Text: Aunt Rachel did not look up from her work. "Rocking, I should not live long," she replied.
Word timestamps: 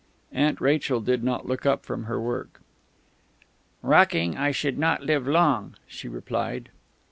Aunt 0.31 0.59
Rachel 0.59 0.99
did 0.99 1.23
not 1.23 1.47
look 1.47 1.63
up 1.63 1.85
from 1.85 2.05
her 2.05 2.19
work. 2.19 2.59
"Rocking, 3.83 4.35
I 4.35 4.49
should 4.49 4.79
not 4.79 5.03
live 5.03 5.27
long," 5.27 5.75
she 5.85 6.07
replied. 6.07 6.69